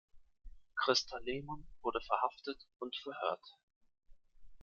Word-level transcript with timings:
Christa 0.77 1.19
Lehmann 1.19 1.67
wurde 1.83 2.01
verhaftet 2.01 2.57
und 2.79 2.95
verhört. 3.03 3.45